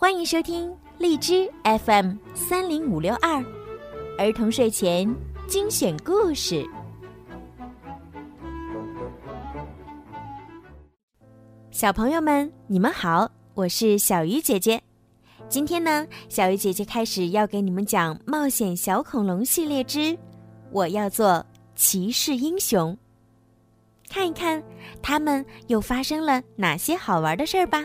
[0.00, 3.44] 欢迎收听荔枝 FM 三零五六二
[4.16, 5.12] 儿童睡前
[5.48, 6.64] 精选故事。
[11.72, 14.80] 小朋友们，你们好，我是小鱼姐姐。
[15.48, 19.98] 今天呢，小鱼姐姐开始要给你们讲《冒险小恐龙》系列之
[20.70, 22.96] 《我要做骑士英雄》。
[24.08, 24.62] 看一看，
[25.02, 27.84] 他们又发生了哪些好玩的事儿吧。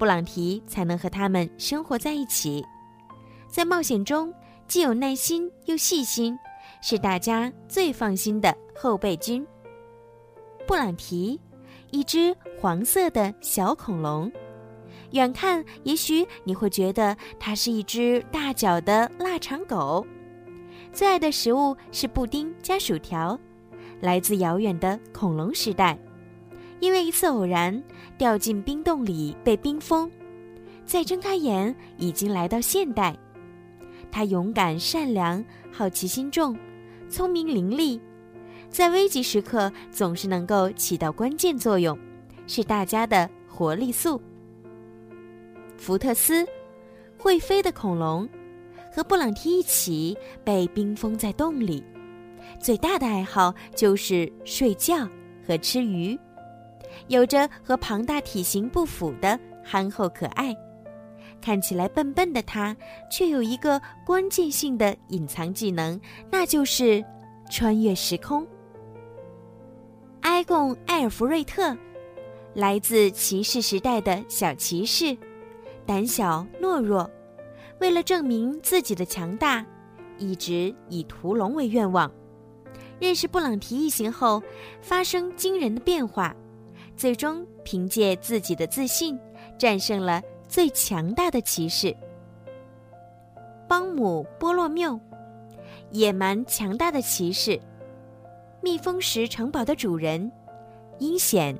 [0.00, 2.64] 布朗提才能和他们生活在一起。
[3.46, 4.32] 在冒险中，
[4.66, 6.34] 既有耐心又细心，
[6.80, 9.46] 是大家最放心的后备军。
[10.66, 11.38] 布朗提，
[11.90, 14.32] 一只黄色的小恐龙，
[15.10, 20.06] 远看也许你会觉得它是一只大脚的腊肠狗。
[20.94, 23.38] 最爱的食物是布丁加薯条，
[24.00, 25.98] 来自遥远的恐龙时代。
[26.80, 27.82] 因为一次偶然
[28.18, 30.10] 掉进冰洞里被冰封，
[30.84, 33.16] 再睁开眼已经来到现代。
[34.10, 36.56] 他勇敢善良，好奇心重，
[37.08, 38.00] 聪明伶俐，
[38.70, 41.96] 在危急时刻总是能够起到关键作用，
[42.46, 44.20] 是大家的活力素。
[45.76, 46.46] 福特斯，
[47.16, 48.28] 会飞的恐龙，
[48.92, 51.84] 和布朗提一起被冰封在洞里，
[52.58, 55.08] 最大的爱好就是睡觉
[55.46, 56.18] 和吃鱼。
[57.10, 60.56] 有着和庞大体型不符的憨厚可爱，
[61.42, 62.74] 看起来笨笨的他，
[63.10, 66.00] 却有一个关键性的隐藏技能，
[66.30, 67.04] 那就是
[67.50, 68.46] 穿越时空。
[70.20, 71.76] 埃贡·埃尔弗瑞特，
[72.54, 75.16] 来自骑士时代的小骑士，
[75.84, 77.10] 胆小懦弱，
[77.80, 79.66] 为了证明自己的强大，
[80.16, 82.08] 一直以屠龙为愿望。
[83.00, 84.40] 认识布朗提一行后，
[84.80, 86.32] 发生惊人的变化。
[87.00, 89.18] 最终凭借自己的自信，
[89.56, 91.96] 战胜了最强大的骑士
[93.66, 95.00] 邦姆波洛缪，
[95.92, 97.58] 野蛮强大的骑士，
[98.60, 100.30] 蜜蜂石城堡的主人，
[100.98, 101.58] 阴险、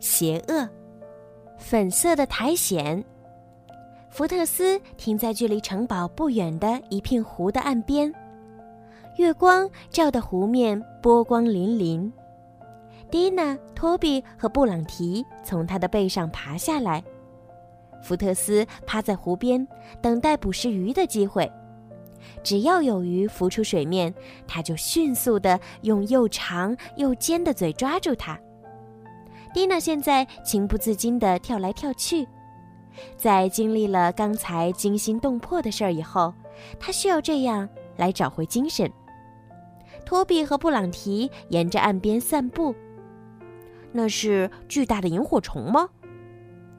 [0.00, 0.66] 邪恶，
[1.58, 3.04] 粉色的苔藓。
[4.08, 8.10] 福特斯停在距离城堡不远的一片湖的岸边，
[9.18, 12.10] 月光照得湖面波光粼粼。
[13.10, 17.02] 蒂娜、托比和布朗提从他的背上爬下来，
[18.02, 19.66] 福特斯趴在湖边
[20.02, 21.50] 等待捕食鱼的机会。
[22.42, 24.12] 只要有鱼浮出水面，
[24.46, 28.38] 他就迅速地用又长又尖的嘴抓住它。
[29.54, 32.28] 蒂娜现在情不自禁地跳来跳去，
[33.16, 36.34] 在经历了刚才惊心动魄的事儿以后，
[36.78, 38.90] 她需要这样来找回精神。
[40.04, 42.74] 托比和布朗提沿着岸边散步。
[43.92, 45.88] 那是巨大的萤火虫吗？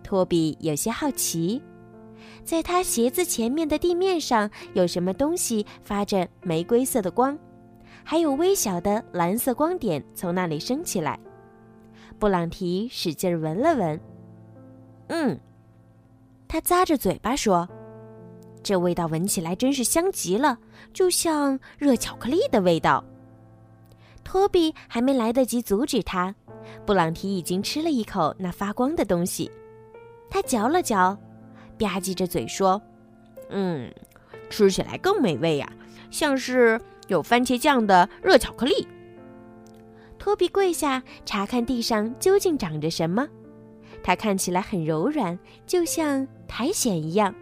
[0.03, 1.61] 托比有些好奇，
[2.43, 7.37] 在他鞋子前面的地面上有什么东西发着玫瑰色的光，
[8.03, 11.19] 还有微小的蓝色光点从那里升起来。
[12.17, 14.01] 布朗提使劲闻了闻，
[15.07, 15.39] 嗯，
[16.47, 17.69] 他咂着嘴巴说
[18.63, 20.57] ：“这味道闻起来真是香极了，
[20.93, 23.03] 就像热巧克力的味道。”
[24.23, 26.35] 托比还没来得及阻止他。
[26.85, 29.51] 布朗提已经吃了一口那发光的东西，
[30.29, 31.17] 他嚼了嚼，
[31.77, 32.81] 吧唧着嘴说
[33.49, 33.91] ：“嗯，
[34.49, 35.71] 吃起来更美味呀，
[36.09, 38.87] 像是有番茄酱的热巧克力。”
[40.17, 43.27] 托比跪下查看地上究竟长着什么，
[44.03, 47.33] 它看起来很柔软，就像苔藓一样，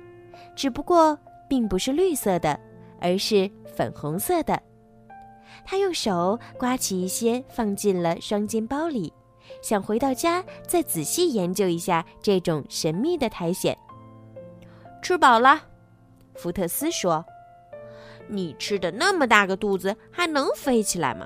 [0.55, 1.17] 只不过
[1.49, 2.59] 并不是绿色的，
[3.01, 4.61] 而是粉红色的。
[5.65, 9.11] 他用手刮起一些，放进了双肩包里，
[9.61, 13.75] 想回到家再仔细研究一下这种神秘的苔藓。
[15.01, 15.61] 吃饱了，
[16.35, 17.23] 福特斯说
[18.27, 21.25] ：“你吃的那么大个肚子，还能飞起来吗？”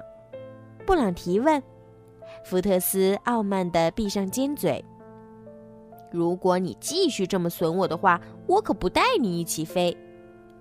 [0.85, 1.61] 布朗提问。
[2.43, 4.83] 福特斯傲慢地闭上尖嘴。
[6.11, 9.95] 如果你继续这么损我的话，我可不带你一起飞。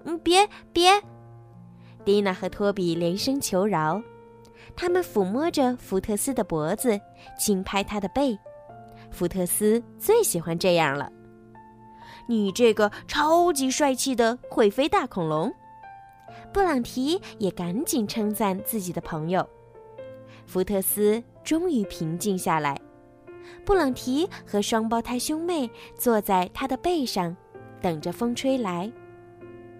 [0.04, 1.02] 嗯，别别！
[2.04, 4.00] 蒂娜和托比连声求饶。
[4.76, 7.00] 他们抚摸着福特斯的脖子，
[7.38, 8.38] 轻拍他的背。
[9.10, 11.10] 福特斯最喜欢这样了。
[12.26, 15.52] 你这个超级帅气的会飞大恐龙！
[16.52, 19.48] 布朗提也赶紧称赞自己的朋友。
[20.46, 22.80] 福特斯终于平静下来。
[23.64, 27.36] 布朗提和双胞胎兄妹坐在他的背上，
[27.80, 28.90] 等着风吹来。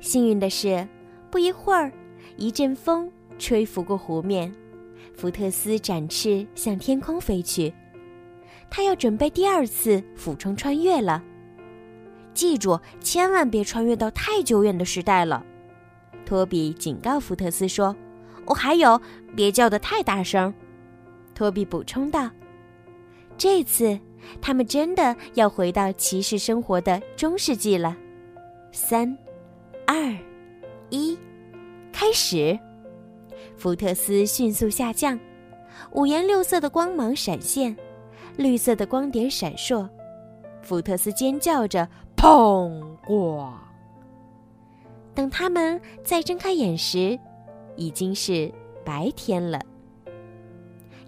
[0.00, 0.86] 幸运的是，
[1.30, 1.92] 不一会儿，
[2.36, 4.52] 一阵风吹拂过湖面，
[5.20, 7.70] 福特斯展翅向天空飞去。
[8.70, 11.22] 他要准备第二次俯冲穿越了。
[12.32, 15.44] 记住，千万别穿越到太久远的时代了。
[16.24, 17.94] 托比警告福特斯说
[18.46, 18.98] ：“哦，还有，
[19.36, 20.54] 别叫得太大声。”
[21.34, 22.30] 托比补充道。
[23.36, 24.00] 这次，
[24.40, 27.94] 他们真的要回到骑士生活的中世纪了。
[28.72, 29.18] 三、
[29.86, 30.16] 二、
[30.88, 31.18] 一，
[31.92, 32.58] 开始！
[33.60, 35.20] 福特斯迅速下降，
[35.92, 37.76] 五颜六色的光芒闪现，
[38.38, 39.86] 绿色的光点闪烁。
[40.62, 41.86] 福特斯尖叫着
[42.16, 43.50] ：“砰！”咣！
[45.14, 47.18] 等他们再睁开眼时，
[47.76, 48.50] 已经是
[48.82, 49.60] 白天了。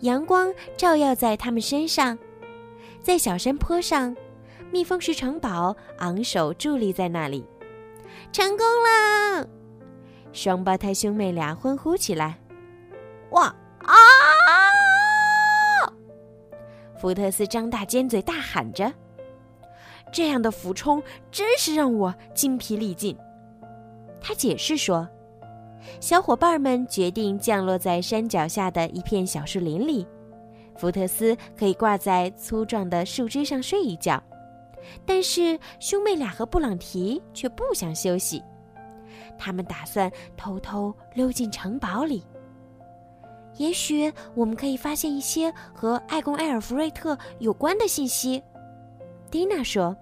[0.01, 2.19] 阳光照耀在他们身上，
[3.01, 4.15] 在小山坡上，
[4.71, 7.47] 蜜蜂石城堡昂首伫立在那里。
[8.31, 9.49] 成功了！
[10.35, 12.39] 双胞胎兄妹俩欢呼起来。
[13.33, 13.95] 哇啊！
[16.97, 18.93] 福特斯张大尖嘴大喊着
[20.13, 23.17] ：“这样的俯冲真是让我筋疲力尽。”
[24.21, 25.09] 他解释说。
[26.01, 30.07] 小伙伴们决定降落在山脚下的一片小树林里，
[30.77, 34.23] 福特斯可以挂在粗壮的树枝上睡一觉，
[35.05, 38.41] 但是兄妹俩和布朗提却不想休息，
[39.37, 42.25] 他们打算偷偷溜进城堡里。
[43.57, 48.43] 也许我们可以发现一些和爱公埃尔弗瑞特有关的信息，
[49.31, 49.97] 蒂娜说。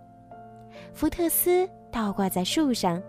[0.93, 3.03] 福特斯倒挂在树上。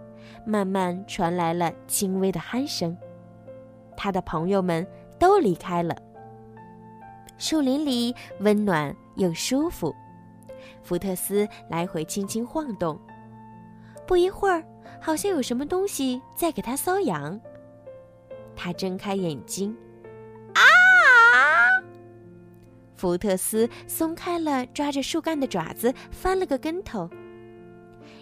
[0.43, 2.97] 慢慢传来了轻微的鼾声，
[3.95, 4.85] 他的朋友们
[5.19, 5.95] 都离开了。
[7.37, 9.93] 树林里温暖又舒服，
[10.81, 12.99] 福特斯来回轻轻晃动。
[14.07, 14.63] 不一会儿，
[14.99, 17.39] 好像有什么东西在给他搔痒。
[18.55, 19.77] 他睁开眼睛，
[23.01, 27.09] 福特斯松开了抓着树干的爪子，翻了个跟头。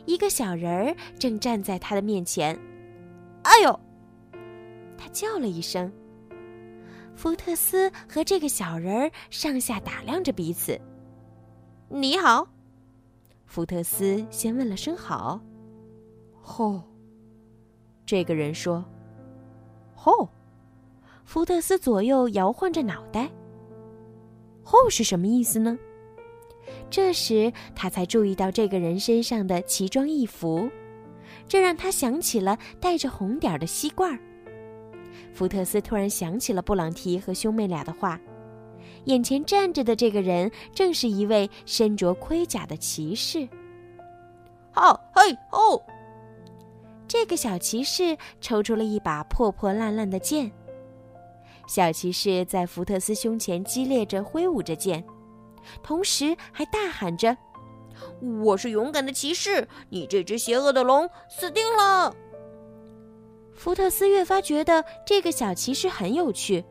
[0.05, 2.57] 一个小人儿正站在他的面前，
[3.43, 3.77] 哎呦！
[4.97, 5.91] 他叫了一声。
[7.13, 10.79] 福特斯和这个小人儿上下打量着彼此。
[11.89, 12.47] 你好，
[13.47, 15.41] 福特斯先问了声好。
[16.41, 16.81] 吼，
[18.05, 18.85] 这个人说。
[19.93, 20.29] 吼，
[21.25, 23.29] 福特斯左右摇晃着脑袋。
[24.69, 25.75] 后是什么意思呢？
[26.91, 30.69] 这时，他才注意到这个人身上的奇装异服，
[31.47, 34.19] 这让他想起了带着红点的吸罐。
[35.33, 38.19] 福特斯突然想起了布朗提和兄妹俩的话：
[39.05, 43.49] 眼前站着的这个人正是一位身着盔甲的骑士。
[44.69, 45.81] 好，嘿，哦！
[47.07, 50.51] 这个小骑士抽出了一把破破烂烂的剑。
[51.69, 55.05] 小骑士在福特斯胸前激烈着挥舞着剑。
[55.83, 57.37] 同时还大喊着
[58.43, 62.11] ：“我是勇敢的骑士，你这只邪恶的龙死定了！”
[63.53, 66.65] 福特斯越发觉得这个小骑士很有趣，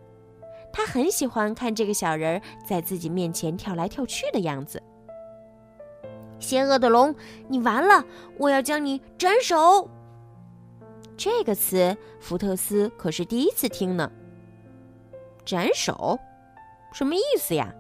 [0.73, 4.83] 他很喜欢看这个小人儿在自己面前跳来跳去的样子。
[6.41, 7.15] 邪恶的龙，
[7.47, 8.05] 你完了！
[8.37, 9.89] 我要将你斩首。
[11.17, 14.11] 这个词，福特斯可是第一次听呢。
[15.49, 16.21] 斩首，
[16.93, 17.73] 什么意思呀？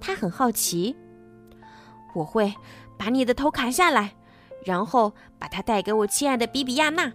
[0.00, 0.96] 他很好奇，
[2.16, 2.52] 我会
[2.98, 4.12] 把你的头砍下来，
[4.64, 7.12] 然后把它带给我亲爱的比比亚娜。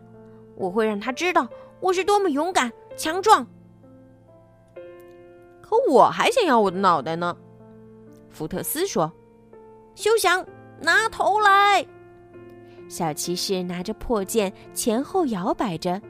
[0.56, 1.46] 我会让他知道
[1.82, 3.46] 我是多么勇敢强壮。
[5.62, 7.36] 可我还想要我的脑袋呢，
[8.30, 9.12] 福特斯说。
[9.94, 10.46] 休想
[10.80, 11.86] 拿头来！
[12.88, 16.02] 小骑士拿着破剑前后摇摆着。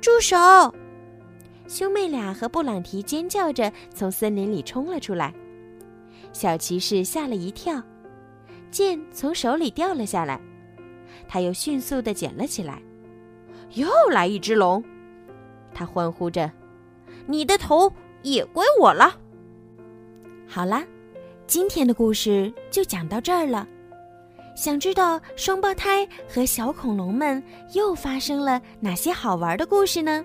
[0.00, 0.36] 住手！
[1.72, 5.32] 兄妹俩和布朗提尖叫着从森林里冲了出来。
[6.30, 7.82] 小骑士吓了一跳，
[8.70, 10.38] 剑从手里掉了下来。
[11.26, 12.82] 他又迅速的捡了起来。
[13.72, 14.84] 又来一只龙，
[15.72, 16.52] 他欢呼着
[17.24, 19.18] ：“你的头也归我了！”
[20.46, 20.84] 好啦，
[21.46, 23.66] 今天的故事就讲到这儿了。
[24.54, 30.22] 想知道双胞胎和小恐龙们又发生了哪些好玩的故事呢？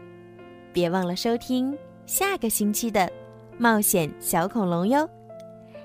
[0.74, 3.02] 别忘了收听下个星期的
[3.58, 5.10] 《冒险小恐龙》哟！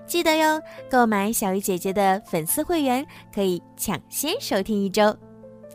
[0.04, 0.60] 记得哟，
[0.90, 5.16] 购买小鱼姐姐的粉丝会员可以抢先收听一周。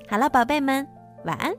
[0.08, 0.88] 好了，宝贝们，
[1.26, 1.52] 晚安。